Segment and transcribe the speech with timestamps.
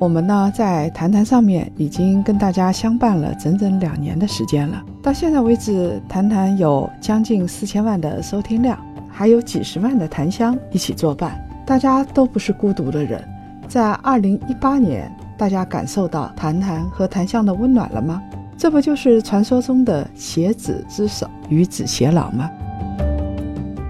[0.00, 4.82] 我们呢，在谈谈上面已经跟大家相伴了整整两年的时间了。
[5.02, 8.78] 到现在为止，谈谈有将近四千万的收听量，
[9.10, 11.38] 还有几十万的檀香一起作伴。
[11.66, 13.22] 大家都不是孤独的人。
[13.68, 18.22] 在二零一八年，大家感受到谈谈和檀香的温暖了吗？
[18.56, 22.50] 这不就是传说中的携子之手，与子偕老吗？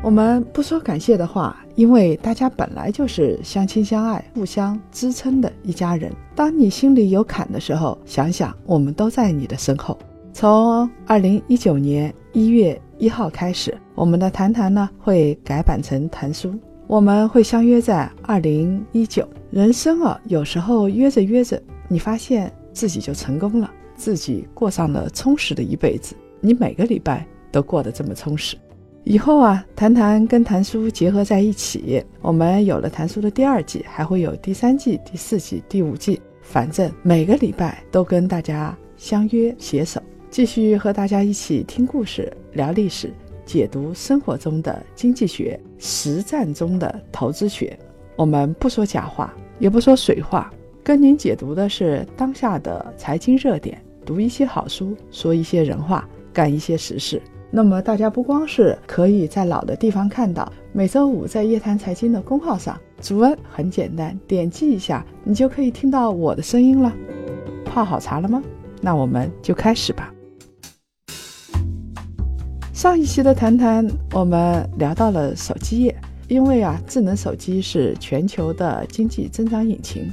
[0.02, 1.56] 我们不说感谢的话。
[1.80, 6.12] 因为大家本来就是相亲相爱、互相支撑的一家人。
[6.34, 9.98] 当你心里有坎的时候，想想我们都在你的身后。
[10.30, 16.54] 从二零一九年一月一号开始，我们的谈谈呢会改版成谈书，
[16.86, 19.26] 我们会相约在二零一九。
[19.50, 26.14] 人生啊，有时候约着约着，你发现自己就成功了，自己过上了充实的一辈子。
[26.42, 28.54] 你每个礼拜都过得这么充实。
[29.10, 43.12] 以后啊，谈谈跟谈书结合在一起，我们有了谈书的第二季，还会有第三季、第四季、第五季，反正每个礼拜都跟大家相约携手，继续和大家一起听故事、聊历史、
[43.44, 47.76] 解读生活中的经济学、实战中的投资学。
[48.14, 57.20] 我们不说假话，也不说水话，跟您解读的是当下的财经热点，读一些好书，说一些人话，干一些实事。
[57.52, 66.92] 那么大家不光是可以在老的地方看到，每周五在夜谈财经的公号上，主文很简单，点击一下，你就可以听到我的声音了。
[67.64, 68.40] 泡好茶了吗？
[68.80, 70.14] 那我们就开始吧。
[72.72, 75.94] 上一期的谈谈，我们聊到了手机业，
[76.28, 80.08] 因为啊，智能手机是全球的经济增长引擎。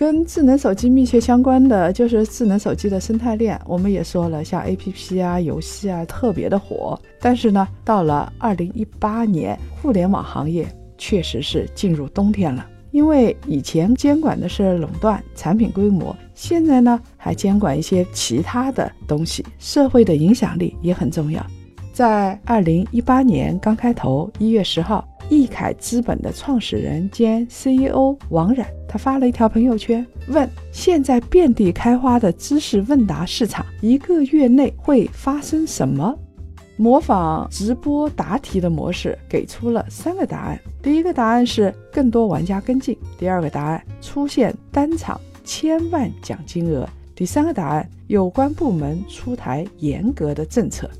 [0.00, 3.60] 跟智能手机密切相关的就是智能手机的生态链。
[3.66, 6.98] 我们也说了，像 A P P 啊、游戏啊特别的火。
[7.20, 10.66] 但是呢，到了二零一八年，互联网行业
[10.96, 12.66] 确实是进入冬天了。
[12.92, 21.44] 因为以前监管的是垄断、产品规模，现在呢还监管一些其他的东西，社会的影响力也很重要。
[21.92, 25.06] 在二零一八年刚开头，一月十号。
[25.30, 36.18] 易凯资本的创始人兼 CEO 王冉，他发了一条朋友圈，问：现在遍地开花的知识问答市场，一个月内会发生什么？
[36.76, 40.58] 模仿直播答题的模式，给出了三个答案。
[40.82, 50.90] 第一个答案是更多玩家跟进；第二个答案出现单场千万奖金额；第三个答案有关部门出台严格的政策。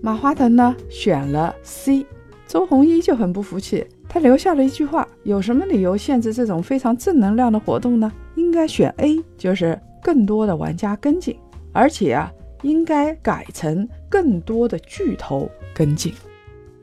[0.00, 2.06] 马化腾呢，选了 C。
[2.50, 8.12] 周鸿祎就很不服气，他留下了一句话：有什么理由限制这种非常正能量的活动呢？
[8.34, 11.36] 应该选 A，就是更多的玩家跟进，
[11.72, 12.28] 而且啊，
[12.62, 16.12] 应该改成更多的巨头跟进。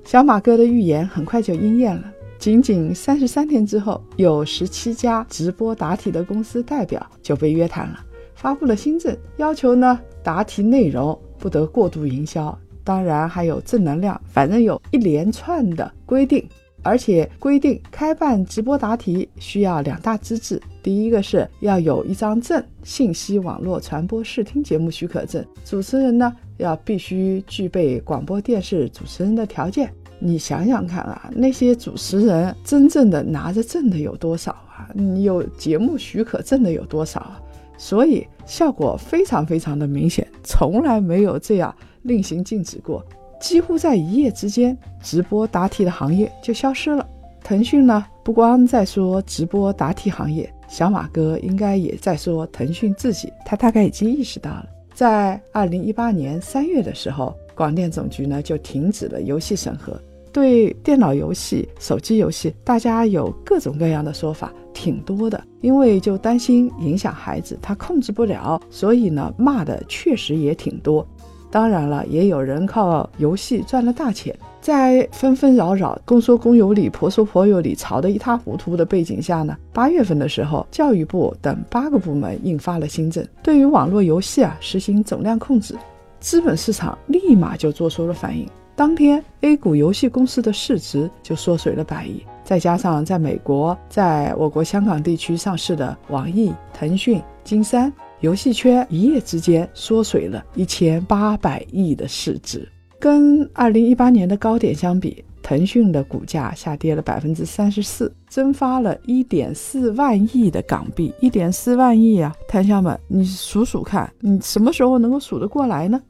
[0.06, 8.00] 小马哥的预言很快就应验了，仅仅三十三天之后，有十七家直播答题的公司代表就被约谈了，
[8.36, 12.58] 发布了新政，要求呢答题内容不得过度营销。
[12.88, 16.48] 当然还有正能量，反正有一连串的规定，
[16.84, 29.92] 而且规定开办直播答题需要两大资质，第一个是要有一张证，信息网络传播视听节目许可证，主持人呢要必须具备广播电视主持人的条件。
[30.18, 34.88] 你想想看啊，那些主持人真正的拿着证的有多少啊？
[34.94, 37.34] 你有节目许可证的有多少？
[37.78, 41.76] 所以效果非常非常的明显，从来没有这样。
[42.08, 43.06] 另行禁止过，
[43.38, 47.06] 几乎在一夜之间，直播答题的行业就消失了。
[47.44, 53.32] 腾讯呢，不光在说直播答题行业，小马哥应该也在说腾讯自己。
[53.46, 60.02] 他大概已经意识到了，在二零一八年三月的时候，广电总局呢就停止了游戏审核。
[60.32, 65.44] 对电脑游戏、手机游戏，大家有各种各样的说法，挺多的。
[65.62, 71.08] 因为就担心影响孩子，他控制不了，所以呢骂的确实也挺多。
[71.50, 74.36] 当然了，也有人靠游戏赚了大钱。
[74.60, 85.76] 在纷纷扰扰、公说公有理、婆说婆有理、吵得一塌糊涂的背景下呢，八月份的时候，教育部等八个部门印发了新政，对于网络游戏啊实行总量控制。
[86.20, 88.46] 资本市场立马就做出了反应，
[88.76, 92.24] 当天 A 股游戏公司的市值就缩水了百亿。
[92.44, 102.68] 再加上在美国，在我国香港地区上市的网易、腾讯、金山，游戏圈一夜之间缩水了一千八百亿的市值，
[103.00, 105.24] 跟二零一八年的高点相比。
[105.44, 112.36] 腾讯的股价下跌了百分之三十四，蒸发了一点四万亿的港币，一点四万亿啊！
[112.50, 116.02] 摊销们，你数数看，你什么时候能够数得过来呢？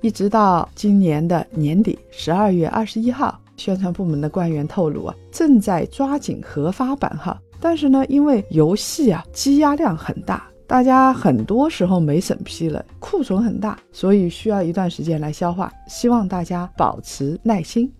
[0.00, 17.90] 一直到今年的年底，十二月二十一号，宣传部门的官员透露啊，正在抓紧核发版号，但是呢，因为游戏啊积压量很大，大家很多时候没审批了，库存很大，所以需要一段时间来消化，希望大家保持耐心。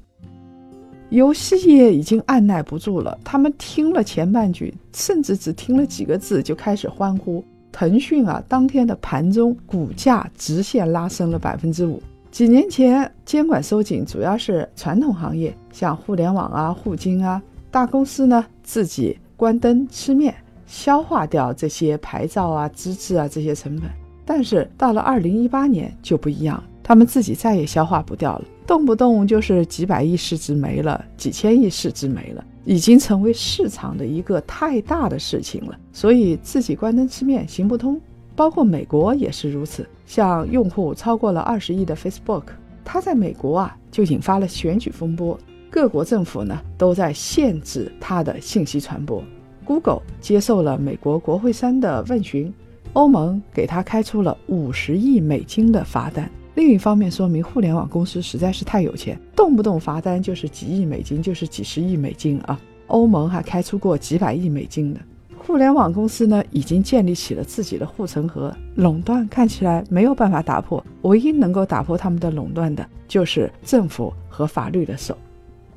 [1.09, 7.43] 游戏业已经按耐不住了，他们听了前半句，甚至只听了几个字就开始欢呼。
[7.73, 12.03] 腾讯啊，当天的盘中股价直线拉升了百分之五。
[12.31, 20.35] 几年前监管收紧，主要是传统行业，像互联网啊、互金啊，大公司呢自己关灯吃面，
[20.69, 23.91] 消化掉这些牌照啊、资质啊这些成本。
[24.25, 28.44] 但是到了二零一八年就不一样，他们自己再也消化不掉了。
[28.67, 35.75] 动不动就是几百亿市值没了，几千亿市值没了，已经成为市场的一个太大的事情了。
[35.91, 37.99] 所以自己关灯吃面行不通，
[38.37, 39.88] 包括美国也是如此。
[40.05, 42.44] 像用户超过了二十亿的 Facebook，
[42.85, 45.38] 它在美国啊就引发了选举风波，
[45.71, 49.25] 各国政府呢都在限制它的信息传播。
[49.69, 52.50] Google 接受了美国国会山的问询，
[52.94, 56.31] 欧盟给他开出了五十亿美金的罚单。
[56.55, 62.59] 另一方面，说明互联网公司实在是太有钱，动不动罚单就是几亿美金，就是几十亿美金啊！
[62.87, 65.00] 欧盟还开出过几百亿美金的。
[65.37, 75.14] 互联网公司呢，已经建立起了自己的护城河，垄断看起来没有办法打破，唯一能够打破他们的垄断的，就是政府和法律的手。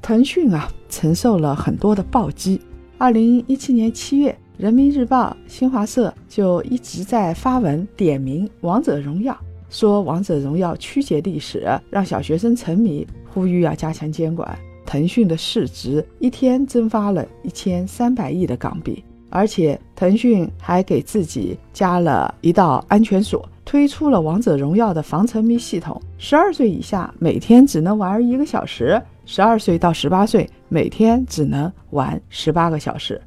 [0.02, 2.62] 腾讯啊，承受了很多的暴击。
[3.02, 9.34] 二零一七年七月，人民日报、新华社就一直在发文点名《王者荣耀》。
[9.72, 14.56] 说王者荣耀曲解历史，让小学生沉迷，呼吁要加强监管。
[14.86, 26.00] 腾讯的市值一天蒸发了一千三百亿的港币，而且腾讯还给自己加了一道安全锁，推出了王者荣耀的防沉迷系统。
[26.20, 33.20] 十二岁以下每天只能玩一个小时，十二岁到十八岁每天只能玩十八个小时。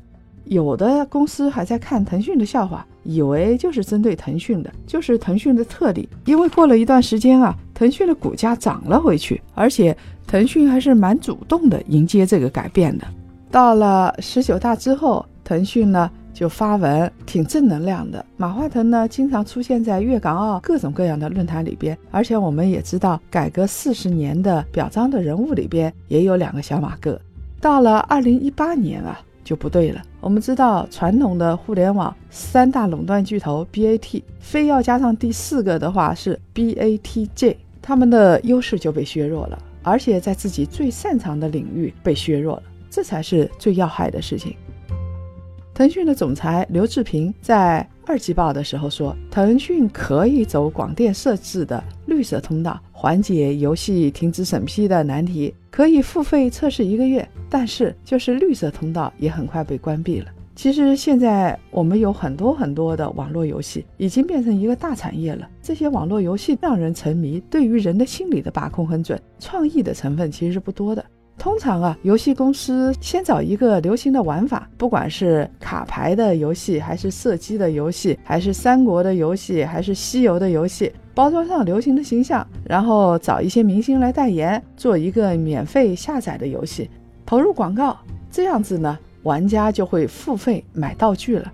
[0.44, 6.06] 有的公司还在看腾讯的笑话，以为就是针对腾讯的，就是腾讯的特例。
[6.26, 9.96] 因为过了一段时间啊，腾讯的股价涨了回去，而且
[10.26, 13.06] 腾讯还是蛮主动的迎接这个改变的。
[13.50, 18.22] 到了十九大之后，腾讯呢就发文挺正能量的。
[18.36, 27.18] 马化腾呢经常出现在粤港澳各种各样的论坛里边，而且我们也知道，改革四十年的表彰的人物里边也有两个小马哥。
[27.60, 29.18] 到了二零一八年啊。
[29.44, 30.00] 就不对了。
[30.22, 44.56] 我们知道，传统的互联网三大垄断巨头 BAT，非要加上第四个的话是 BATJ，他们的优势就被削弱了，而且在自己最擅长的领域被削弱了，这才是最要害的事情。
[45.74, 57.28] 腾讯的总裁刘志平在二季报的时候说，腾讯可以走广电设置的绿色通道，缓解游戏停止审批的难题，可以付费测试一个月。
[57.50, 60.26] 但是，就是绿色通道也很快被关闭了。
[60.54, 65.48] 其实现在我们有很多很多的网络游戏，已经变成一个大产业了。
[65.60, 71.04] 这些网络游戏让人沉迷，对于人的心理的把控很准，创意的成分其实是不多的。
[71.36, 86.88] 通常啊，游戏公司先找一个流行的玩法，不管是卡牌的游戏，还是射击的游戏，还是三国的游戏，还是西游的游戏，包装上流行的形象，然后找一些明星来代言，做一个免费下载的游戏，
[87.26, 87.98] 投入广告，
[88.30, 91.52] 这样子呢，玩家就会付费买道具了。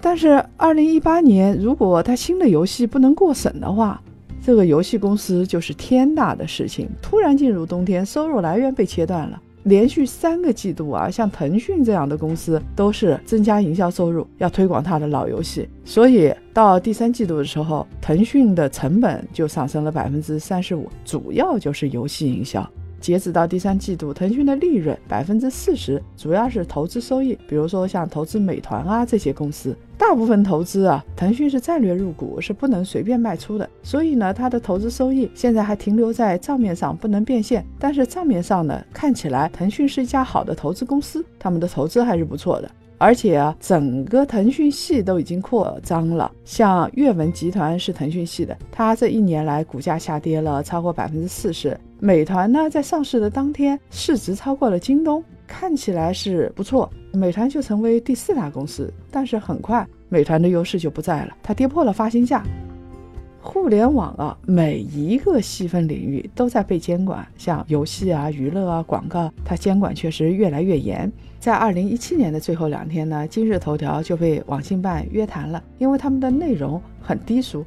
[0.00, 4.00] 但是二零一八年，如果他新的游戏不能过审的话，
[4.44, 9.40] 这个游戏公司就是天大的事情，突然进入冬天，收入来源被切断了。
[9.62, 22.70] 连续三个季度啊，像腾讯这样的公司都是增加营销收入，要推广它的老游戏，所以到第三季度的时候，腾讯的成本就上升了百分之三十五，主要就是游戏营销。
[23.04, 42.70] 截止到第三季度，腾讯的利润百分之四十主要是投资收益，比如说像投资美团啊这些公司，大部分投资啊，腾讯是战略入股，是不能随便卖出的，所以呢，它的投资收益现在还停留在账面上不能变现，但是账面上呢，看起来腾讯是一家好的投资公司，他们的投资还是不错的。
[42.98, 46.30] 而且啊，整个腾讯系都已经扩张了。
[46.44, 51.78] 像阅文集团是腾讯系的，它这一年来股价下跌了超过百分之四十。
[51.98, 55.22] 美团呢，在上市的当天市值超过了京东。
[55.46, 58.90] 看起来是不错，美团就成为第四大公司。
[59.10, 62.42] 但是很快，美团的优势就不在了，它跌破了发行价。
[63.44, 71.12] 互联网啊，每一个细分领域都在被监管，像游戏啊、娱乐啊、广告，它监管确实越来越严。
[71.38, 77.62] 在二零一七年的最后两天呢，今日头条就被网信办约谈了，因为他们的内容很低俗，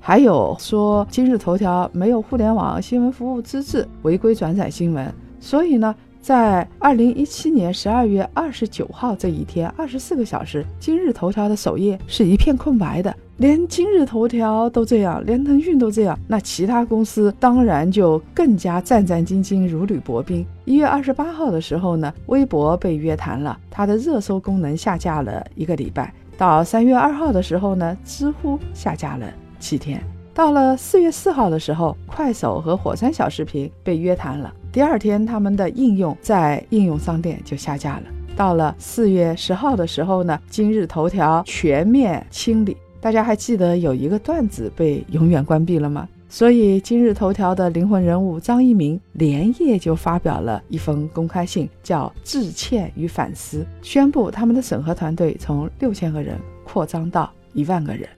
[0.00, 5.94] 还有说今日头条没有互联网新闻服务资质，违规转载新闻，所以呢。
[6.20, 13.14] 在二零一七年十二月二十九号这一天，二十四个小时，今日头条的首页是一片空白的。
[13.38, 20.44] 连今日头条都这样，连腾讯都这样，那其他公司当然就更加战战兢兢，如履薄冰。
[20.66, 26.12] 一月二十八号的时候呢，微博被约谈了，它的热搜功能下架了一个礼拜。
[26.36, 29.26] 到三月二号的时候呢，知乎下架了
[29.58, 30.02] 七天。
[30.34, 34.52] 到了四月四号的时候，快手和火山小视频被约谈了。
[34.72, 38.04] 第二天，他们的应用在应用商店就下架了。
[38.36, 42.76] 到了四月十号的时候呢，今日头条全面清理。
[43.00, 46.08] 大家还记得有一个段子被永远关闭了吗？
[46.28, 58.08] 所以今日头条的灵魂人物张一鸣连夜就发表了一封公开信，叫致歉与反思，宣布他们的审核团队从六千个人扩张到一万个人。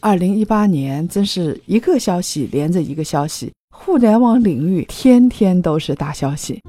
[0.00, 3.52] 二零一八年真是一个消息连着一个消息。
[3.78, 6.60] 互联网领域天天都是大消息。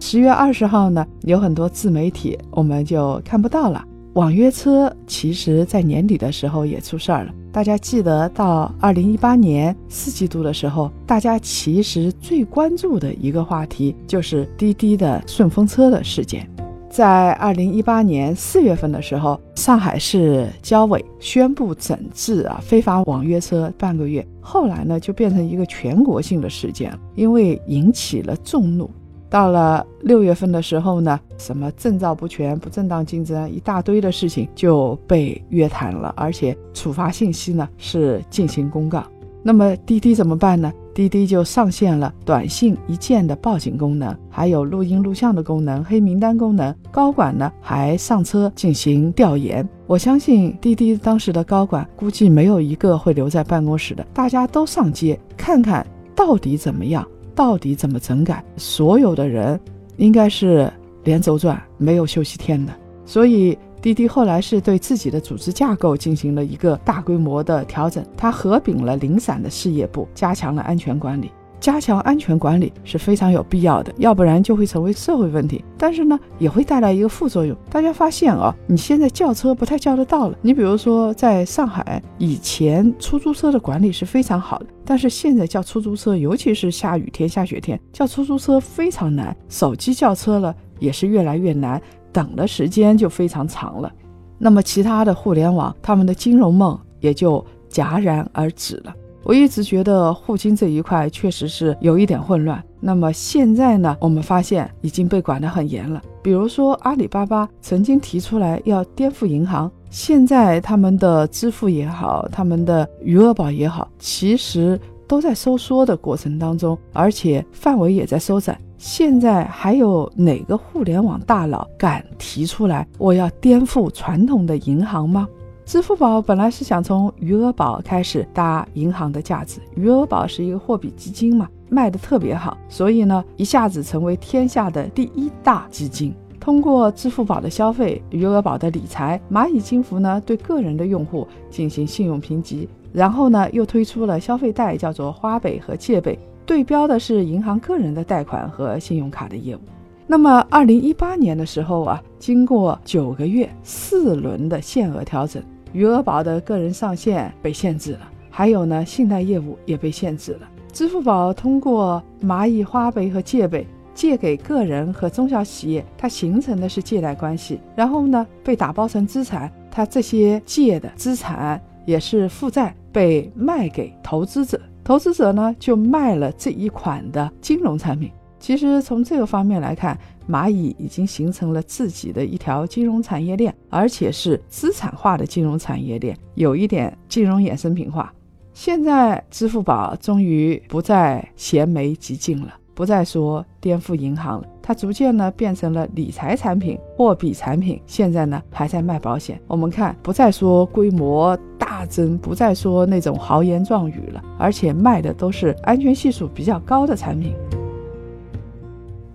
[0.00, 3.84] 十月二十号呢，有很多自媒体我们就看不到了。
[4.14, 7.32] 网约车其实在年底的时候也出事儿了。
[7.52, 16.48] 大家记得到二零一八年四季度的时候，大家其实最关注的一个话题就是滴滴的顺风车的事件。
[16.94, 28.88] 在二零一八年四月份的时候，上海市交委宣布整治啊非法网约车半个月，后来呢就变成一个全国性的事件，因为引起了众怒。
[29.28, 39.02] 到了六月份的时候呢，什么证照不全、不正当竞争一大堆的事情就被约谈了，而且处罚信息呢是进行公告。
[39.42, 40.72] 那么滴滴怎么办呢？
[40.94, 46.72] 滴滴就上线了短信一键的报警功能，还有录音录像的功能、黑名单功能。
[46.92, 49.68] 高管呢还上车进行调研。
[49.86, 55.84] 我相信滴滴当时的高管估计没有一个会留在办公室的，大家都上街看看
[56.14, 58.44] 到底怎么样，到底怎么整改。
[58.56, 59.58] 所有的人
[59.96, 60.72] 应该是
[61.02, 62.72] 连轴转，没有休息天的。
[63.04, 63.58] 所以。
[63.84, 71.30] 滴滴后来是对自己的组织架构进行了一个大规模的调整，它合并了零散的事业部，加强了安全管理。
[71.60, 75.62] 加强安全管理是非常有必要的，要不然就会成为社会问题。
[75.76, 77.54] 但是呢，也会带来一个副作用。
[77.68, 80.38] 大家发现啊，你现在叫车不太叫得到了。
[80.40, 89.36] 你比如说，在上海以前出租车的管理是非常好的，但是现在叫出租车，尤其是下雨天、下雪天，叫出租车非常难。
[89.50, 91.78] 手机叫车了也是越来越难。
[92.14, 93.92] 等的时间就非常长了，
[94.38, 98.94] 那么其他的互联网，他们的金融梦也就戛然而止了。
[99.24, 102.62] 我一直觉得互金这一块确实是有一点混乱。
[102.78, 106.00] 那么现在呢，我们发现已经被管得很严了。
[106.22, 114.78] 比如说阿里巴巴曾经提出来要颠覆银行，现在他们的支付也好，他们的余额宝也好，其实
[115.08, 118.58] 都在收缩的过程当中，而且范围也在收窄。
[118.76, 125.28] 现在还有哪个互联网大佬敢提出来我要颠覆传统的银行吗？
[125.64, 136.14] 支付宝本来是想从余额宝开始搭银行的价值，余额宝是一个货币基金嘛，卖的特别好，所以呢一下子成为天下的第一大基金。
[136.38, 146.18] 通过支付宝的消费、余额宝的理财，蚂蚁金服呢对个人的用户进行信用评级，然后呢又推出了消费贷，叫做花呗和借呗。
[146.46, 149.60] 对标的是银行个人的贷款和信用卡的业务。
[150.06, 160.40] 那么，二零一八年的时候啊，经过九个月四轮的限额调整，余额宝的个人上限被限制了，还有呢，信贷业务也被限制了。
[160.72, 174.60] 支付宝通过蚂蚁花呗和借呗借给个人和中小企业，它形成的是借贷关系，然后呢被打包成资产，它这些借的资产也是负债，被卖给投资者。
[174.84, 178.12] 投资者呢就卖了这一款的金融产品。
[178.38, 179.98] 其实从这个方面来看，
[180.28, 188.12] 蚂蚁已经形成了自己的一条金融产业链，而且是资产化的金融产业链，有一点金融衍生品化。
[188.52, 192.54] 现在支付宝终于不再衔枚疾进了。
[192.74, 197.80] 不再说颠覆银行了，它逐渐呢变成了理财产品、货币产品。
[197.86, 199.40] 现在呢还在卖保险。
[199.46, 207.32] 我们看，不再说规模大增，不再说那种豪言壮语了，而且卖的都是安全系数比较高的产品。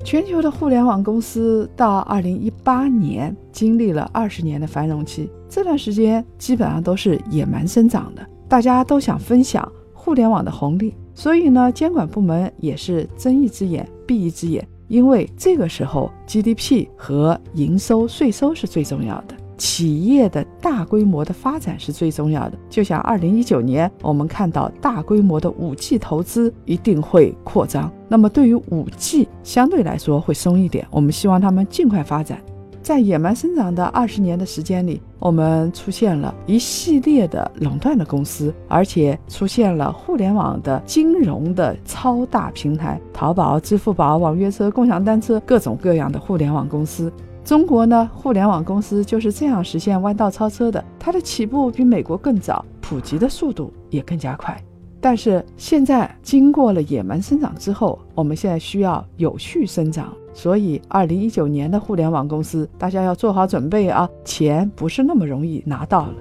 [0.02, 19.36] 全球的互联网公司到二零一八年经历了二十年的繁荣期，这段时间基本上都是野蛮生长的，大家都想分享互联网的红利，所以呢，监管部门也是睁一只眼闭一只眼，因为这个时候 GDP 和营收、税收是最重要的。
[19.58, 27.92] 企业的大规模的发展是最重要的，就像二零一九年，我们看到大规模的五 G 投资一定会扩张。
[28.08, 32.42] 那么对于五 G 相对来说会松一点，我们希望他们尽快发展。
[32.90, 47.14] 在野蛮生长的二十年的时间里，我们出现了一系列的垄断的公司，而且出现了互联网的金融的超大平台，淘宝、支付宝、网约车、共享单车，各种各样的互联网公司。
[47.46, 50.84] 中国呢，互联网公司就是这样实现弯道超车的。
[50.98, 54.60] 它的起步比美国更早，普及的速度也更加快。
[55.02, 60.14] 但是现在经过了野蛮生长之后，我们现在需要有序生长。
[60.34, 64.10] 所以，二零一九年的互联网公司，大家要做好准备啊！
[64.24, 66.14] 钱不是那么容易拿到了。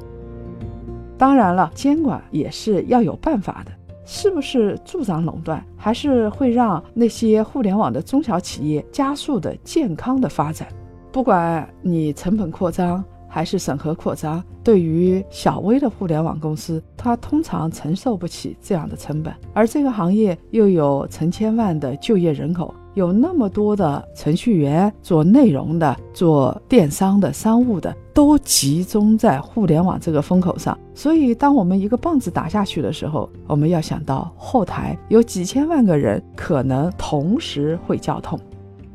[1.16, 3.72] 当然了，监管也是要有办法的。
[4.04, 10.66] 是不是助长垄断，还是会让那些互联网的中小企业加速的健康的发展？
[11.12, 19.32] 不管你成本扩张还是审核扩张，对于小微的互联网公司，它通常承受不起这样的成本。
[19.52, 30.76] 而这个行业又有成千万的就业人口，有那么多的程序员做内容的、做电商的、商务的，都集中在互联网这个风口上。
[30.94, 38.38] 所以，当我们一个棒子打下去的时候，我们要想到后台有几千万个人可能同时会叫痛。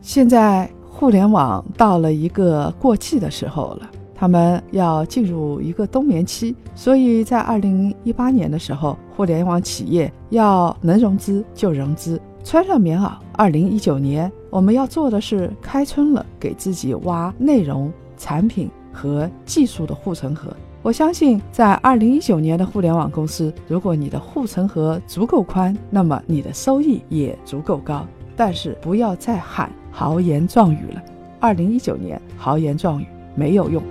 [0.01, 0.69] 现在。
[0.95, 3.89] 互联网到了一个过季的时候了，
[4.23, 13.11] 他们要进入一个冬眠期，所以在二零一八年的时候，互联网企业要能融资就融资，穿上棉袄。
[13.33, 20.55] 二零一九年我们要做的是开春了，给自己挖内容、产品和技术的护城河。
[20.83, 28.07] 我相信，在二零一九年的互联网公司，如果你的护城河足够宽，那么你的收益也足够高。
[28.37, 29.69] 但是不要再喊。
[29.91, 31.03] 豪言壮语了，
[31.41, 33.83] 二零一九年豪言壮语没有用。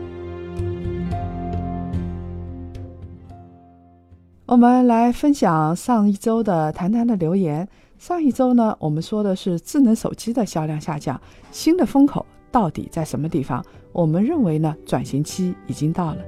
[4.53, 7.67] 我们来分享上一周的谈谈的留言。
[7.99, 11.19] 上一周呢，我们说的是智能手机的销量下降，
[11.51, 13.65] 新的风口到底在什么地方？
[13.93, 16.19] 我们认为呢，转型期已经到了。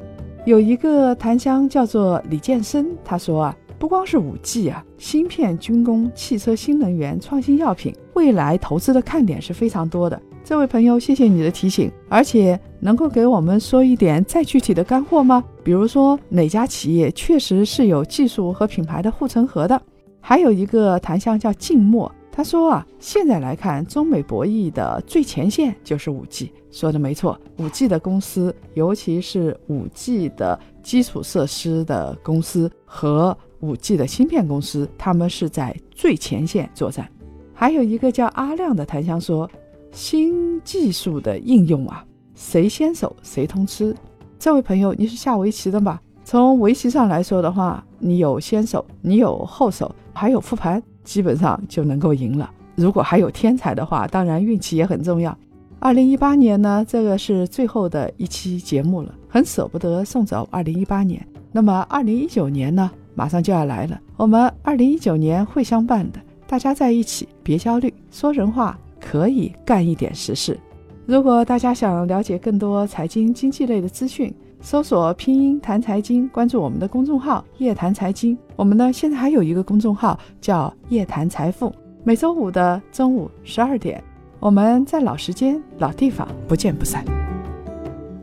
[0.47, 3.57] 有一个檀香叫做李建生，他说啊。
[3.79, 10.19] 不光是五 G 啊，芯片、军工、汽车、新能源、创新药品，未来投资的看点是非常多的。
[10.45, 15.43] 这位朋友，谢谢你的提醒，而且能够给我们说一点再具体的干货吗？
[15.63, 19.81] 比如说哪家企业确实是有技术和品牌的护城河的？
[20.21, 33.37] 还有一个檀香叫静默，他说啊，现在来看中美博弈的最前线就是五 G，说的没错，五 G 的公司，尤其是五 G 的基础设施的公司和。
[33.61, 37.09] 五 G 的芯片公司，他们是在最前线作战。
[37.55, 39.51] 还有一个叫阿亮的檀香说，
[39.95, 42.05] 新技术的应用啊，
[42.35, 43.95] 谁先手谁通吃。
[44.41, 46.03] 这位朋友，你是下围棋的吧？
[46.25, 52.51] 从围棋上来说的话，你有先手，你有后手，还有复盘，基本上就能够赢了。
[52.75, 55.37] 如果还有天才的话，当然运气也很重要。
[55.79, 61.25] 二零一八年呢，这个是最后的一期节目了，很舍不得送走二零一八年。
[61.53, 62.91] 那么二零一九年呢？
[63.15, 70.59] 马上就要来了，我们二零一九年会相伴的，大家在一起，别焦虑，说人话可以干一点实事。
[71.05, 78.37] 如果大家想了解更多财经经济类的资讯，搜索拼音谈财经，关注我们的公众号夜谈财经。
[78.57, 81.71] 我们呢现在还有一个公众号叫夜谈财富，
[82.03, 84.03] 每周五的中午十二点，
[84.41, 87.05] 我们在老时间、老地方不见不散。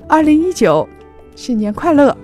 [0.07, 0.89] 二零一九，
[1.35, 2.17] 新年快乐！